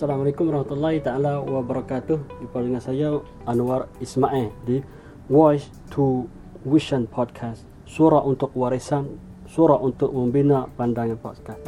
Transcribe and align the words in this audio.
Assalamualaikum 0.00 0.48
warahmatullahi 0.48 1.02
taala 1.04 1.44
wabarakatuh. 1.44 2.40
Jumpa 2.40 2.58
dengan 2.64 2.80
saya 2.80 3.20
Anwar 3.44 3.84
Ismail 4.00 4.48
di 4.64 4.80
Voice 5.28 5.68
to 5.92 6.24
Vision 6.64 7.04
Podcast. 7.04 7.68
Suara 7.84 8.24
untuk 8.24 8.48
warisan, 8.56 9.20
suara 9.44 9.76
untuk 9.76 10.08
membina 10.16 10.64
pandangan 10.78 11.20
podcast. 11.20 11.60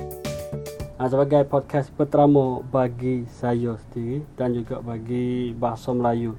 Ha, 0.97 1.11
sebagai 1.13 1.45
podcast 1.45 1.93
pertama 1.93 2.65
bagi 2.65 3.27
saya 3.27 3.77
sendiri 3.77 4.25
dan 4.39 4.57
juga 4.57 4.81
bagi 4.81 5.53
bahasa 5.53 5.93
Melayu. 5.93 6.33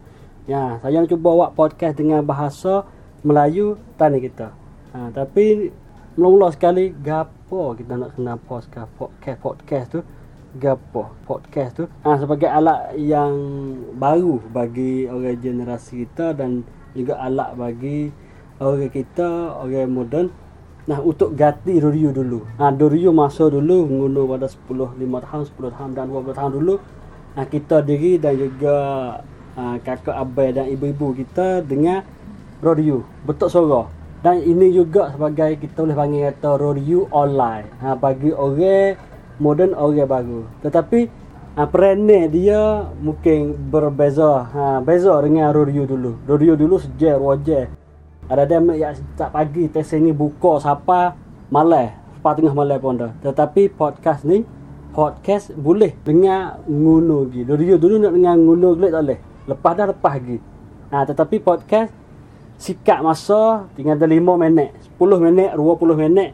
Ya, 0.50 0.81
saya 0.81 0.97
nak 0.97 1.13
cuba 1.13 1.29
buat 1.29 1.52
podcast 1.54 2.00
dengan 2.00 2.25
bahasa 2.25 2.89
Melayu 3.21 3.77
tani 4.02 4.18
kita. 4.18 4.62
Ha, 4.93 5.09
tapi 5.09 5.73
mula-mula 6.13 6.53
sekali 6.53 6.93
gapo 6.93 7.73
kita 7.73 7.97
nak 7.97 8.13
kenal 8.13 8.38
podcast 8.38 8.85
podcast 8.93 9.41
podcast 9.41 9.85
tu? 9.89 10.05
Gapo 10.53 11.09
podcast 11.25 11.81
tu? 11.81 11.89
Ha, 12.05 12.21
sebagai 12.21 12.45
alat 12.45 12.93
yang 13.01 13.34
baru 13.98 14.37
bagi 14.53 15.09
orang 15.09 15.41
generasi 15.41 16.05
kita 16.05 16.37
dan 16.37 16.61
juga 16.93 17.17
alat 17.17 17.57
bagi 17.57 18.13
orang 18.61 18.93
kita 18.93 19.57
orang 19.57 19.89
moden. 19.89 20.29
Nah 20.85 21.01
untuk 21.01 21.34
ganti 21.34 21.81
radio 21.81 22.13
dulu. 22.13 22.45
Ha 22.62 22.70
radio 22.70 23.09
masa 23.09 23.49
dulu 23.49 23.89
guna 23.89 24.29
pada 24.29 24.45
10 24.45 24.93
5 24.93 25.25
tahun 25.25 25.43
10 25.57 25.73
tahun 25.73 25.89
dan 25.98 26.05
12 26.05 26.37
tahun 26.37 26.51
dulu. 26.53 26.75
Ha, 27.34 27.49
kita 27.49 27.81
diri 27.81 28.21
dan 28.21 28.37
juga 28.37 28.77
ha, 29.57 29.81
kakak 29.81 30.13
abai 30.13 30.53
dan 30.53 30.70
ibu-ibu 30.70 31.17
kita 31.17 31.65
dengar 31.65 32.05
radio 32.62 33.01
betul 33.25 33.49
suara 33.49 34.02
dan 34.23 34.40
ini 34.40 34.72
juga 34.72 35.12
sebagai 35.12 35.59
kita 35.59 35.84
boleh 35.84 36.00
panggil 36.00 36.22
kata 36.32 36.55
radio 36.55 37.12
online 37.12 37.68
ha, 37.84 37.91
bagi 37.91 38.32
orang 38.32 38.96
moden 39.35 39.76
orang 39.76 40.07
baru. 40.07 40.41
Tetapi 40.63 40.99
ha, 41.60 41.68
perannya 41.68 42.32
dia 42.32 42.88
mungkin 43.04 43.52
berbeza. 43.68 44.48
Ha, 44.48 44.80
beza 44.80 45.12
dengan 45.20 45.52
radio 45.52 45.84
dulu. 45.84 46.24
Radio 46.24 46.55
dulu 46.55 46.80
sejar 46.80 47.20
wajar. 47.20 47.68
Ada 48.32 48.48
dia 48.48 48.63
yang 48.63 48.96
tak 49.20 49.35
pagi 49.35 49.68
tes 49.68 49.91
ini 49.91 50.15
buka 50.15 50.55
siapa 50.63 51.20
malam. 51.52 51.91
Siapa 52.15 52.40
tengah 52.40 52.55
malam 52.55 52.80
pun 52.80 52.96
dah. 52.96 53.12
Tetapi 53.20 53.76
podcast 53.76 54.24
ni 54.24 54.48
podcast 54.96 55.52
boleh 55.52 55.91
dengar 56.08 56.63
ngunu 56.63 57.27
lagi. 57.27 57.43
Radio 57.43 57.76
dulu 57.76 57.99
nak 57.99 58.15
dengar 58.15 58.40
ngunu 58.40 58.80
lagi 58.80 58.87
tak 58.87 59.04
boleh. 59.04 59.20
Lepas 59.52 59.71
dah 59.76 59.87
lepas 59.91 60.13
lagi. 60.15 60.37
Ha, 60.96 61.04
tetapi 61.12 61.43
podcast 61.43 61.91
sikat 62.63 63.03
masa 63.03 63.67
tinggal 63.75 63.99
ada 63.99 64.07
5 64.07 64.23
minit, 64.39 64.72
10 64.95 65.19
minit, 65.19 65.51
20 65.51 66.00
minit. 66.00 66.31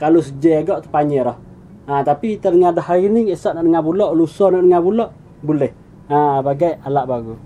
Kalau 0.00 0.24
sejar 0.24 0.64
agak 0.64 0.88
terpanjang 0.88 1.28
dah. 1.28 1.36
Ha, 1.84 2.00
tapi 2.00 2.40
kita 2.40 2.48
dengar 2.48 2.72
dah 2.72 2.80
hari 2.80 3.12
ni, 3.12 3.28
esok 3.28 3.52
nak 3.52 3.68
dengar 3.68 3.84
pula, 3.84 4.08
lusa 4.16 4.48
nak 4.48 4.64
dengar 4.64 4.80
pula, 4.80 5.06
boleh. 5.44 5.72
Ha, 6.08 6.40
bagai 6.40 6.80
alat 6.80 7.04
baru. 7.04 7.36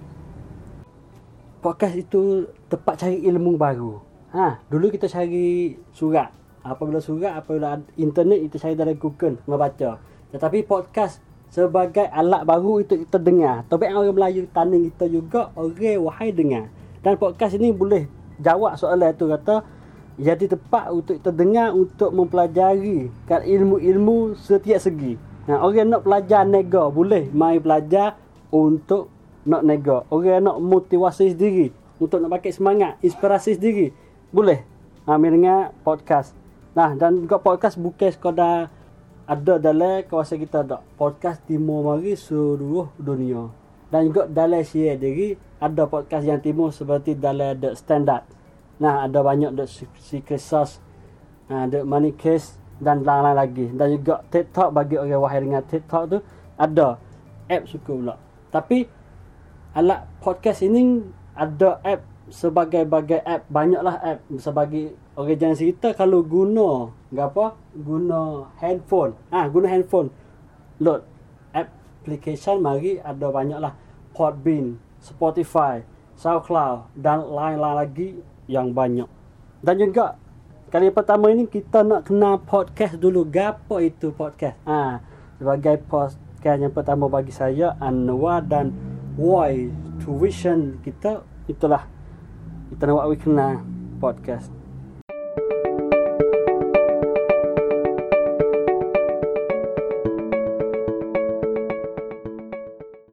Podcast 1.59 1.95
itu 1.99 2.47
tempat 2.71 3.03
cari 3.03 3.27
ilmu 3.27 3.59
baru. 3.59 3.99
Ha, 4.31 4.63
dulu 4.71 4.95
kita 4.95 5.11
cari 5.11 5.75
surat. 5.91 6.31
Apabila 6.63 7.03
surat, 7.03 7.35
apabila 7.43 7.83
internet, 7.99 8.47
kita 8.47 8.57
cari 8.63 8.75
dari 8.79 8.95
Google, 8.95 9.43
membaca. 9.51 9.99
Tetapi 10.31 10.63
podcast 10.63 11.19
sebagai 11.51 12.07
alat 12.07 12.47
baru 12.47 12.79
itu 12.79 13.03
kita 13.03 13.19
dengar. 13.19 13.67
Tapi 13.67 13.91
orang 13.91 14.15
Melayu 14.15 14.47
tanding 14.55 14.87
kita 14.95 15.11
juga, 15.11 15.51
orang 15.59 15.99
wahai 15.99 16.31
dengar. 16.31 16.71
Dan 17.05 17.21
podcast 17.21 17.53
ini 17.61 17.69
boleh 17.69 18.09
jawab 18.41 18.81
soalan 18.81 19.13
itu 19.13 19.29
kata, 19.29 19.61
jadi 20.17 20.49
tempat 20.49 20.89
untuk 20.89 21.21
kita 21.21 21.31
dengar 21.35 21.77
untuk 21.77 22.17
mempelajari 22.17 23.13
kan 23.29 23.45
ilmu-ilmu 23.45 24.33
setiap 24.41 24.81
segi. 24.81 25.21
Nah, 25.45 25.61
orang 25.61 25.93
nak 25.93 26.09
belajar 26.09 26.49
nega 26.49 26.89
boleh 26.89 27.29
mai 27.37 27.61
belajar 27.61 28.17
untuk 28.49 29.13
nak 29.45 29.61
nega. 29.61 30.09
Orang 30.09 30.49
nak 30.49 30.57
motivasi 30.65 31.37
sendiri 31.37 31.69
untuk 32.01 32.25
nak 32.25 32.41
pakai 32.41 32.57
semangat, 32.57 32.97
inspirasi 33.05 33.61
sendiri 33.61 33.93
boleh. 34.33 34.65
Ha, 35.05 35.21
dengar 35.21 35.77
podcast. 35.85 36.33
Nah, 36.73 36.97
dan 36.97 37.21
juga 37.21 37.37
podcast 37.37 37.77
bukan 37.77 38.09
sekadar 38.09 38.73
ada 39.29 39.55
dalam 39.61 40.01
kawasan 40.09 40.41
kita 40.41 40.65
ada 40.65 40.81
podcast 40.97 41.45
timur 41.45 41.85
mari 41.85 42.17
seluruh 42.17 42.89
dunia. 42.97 43.64
Dan 43.93 44.11
juga 44.11 44.29
dalam 44.29 44.63
share 44.65 44.97
diri 44.97 45.37
ada 45.61 45.89
podcast 45.89 46.25
yang 46.29 46.41
timur 46.41 46.75
seperti 46.75 47.17
dalam 47.17 47.57
The 47.57 47.73
Standard. 47.79 48.25
Nah, 48.83 49.07
ada 49.07 49.23
banyak 49.23 49.55
dek 49.55 49.71
secret 50.03 50.43
sauce. 50.43 50.83
Nah, 51.47 51.71
dek 51.71 51.87
money 51.87 52.13
case 52.17 52.59
dan 52.83 53.07
lain-lain 53.07 53.37
lagi. 53.39 53.67
Dan 53.71 53.95
juga 53.95 54.25
TikTok 54.29 54.75
bagi 54.75 54.99
orang 54.99 55.23
wahai 55.23 55.41
dengan 55.41 55.63
TikTok 55.63 56.03
tu 56.11 56.19
ada 56.59 56.99
app 57.47 57.63
suka 57.71 57.93
pula. 57.95 58.15
Tapi 58.51 58.87
alat 59.79 60.07
podcast 60.19 60.63
ini 60.67 61.03
ada 61.39 61.79
app 61.87 62.03
sebagai-bagai 62.31 63.23
app. 63.23 63.47
Banyaklah 63.47 63.97
app 64.03 64.19
sebagai 64.43 64.97
jangan 65.15 65.55
cerita 65.55 65.95
kalau 65.95 66.27
guna 66.27 66.91
apa? 67.15 67.55
Guna 67.79 68.51
handphone. 68.59 69.15
Ah, 69.31 69.47
ha, 69.47 69.49
guna 69.51 69.71
handphone. 69.71 70.11
Load 70.83 71.14
application 72.05 72.61
mari 72.61 73.01
ada 73.01 73.33
banyaklah 73.33 73.73
Podbean, 74.13 74.77
Spotify, 75.01 75.81
SoundCloud 76.21 76.93
dan 77.01 77.25
lain-lain 77.25 77.77
lagi 77.81 78.09
yang 78.45 78.77
banyak. 78.77 79.09
Dan 79.65 79.81
juga 79.81 80.21
kali 80.69 80.93
pertama 80.93 81.33
ini 81.33 81.49
kita 81.49 81.81
nak 81.81 82.13
kenal 82.13 82.37
podcast 82.45 83.01
dulu. 83.01 83.25
Gapo 83.25 83.81
itu 83.81 84.13
podcast? 84.13 84.61
Ah, 84.69 85.01
ha, 85.01 85.03
sebagai 85.41 85.81
podcast 85.89 86.61
yang 86.61 86.77
pertama 86.77 87.09
bagi 87.09 87.33
saya 87.33 87.73
Anwar 87.81 88.45
dan 88.45 88.77
Why 89.17 89.73
Tuition 90.05 90.85
kita 90.85 91.25
itulah 91.49 91.89
kita 92.69 92.85
nak 92.85 93.09
buat 93.09 93.19
kenal 93.19 93.53
podcast. 93.99 94.64